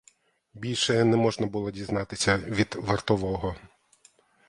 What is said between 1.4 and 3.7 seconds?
було дізнатися від вартового.